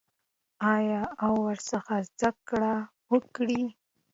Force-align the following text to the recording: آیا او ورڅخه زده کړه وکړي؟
آیا 0.73 1.01
او 1.23 1.33
ورڅخه 1.45 1.97
زده 2.09 2.29
کړه 2.47 2.73
وکړي؟ 3.13 3.63